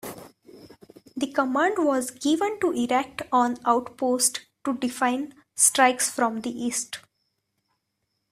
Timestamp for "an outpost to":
3.31-4.73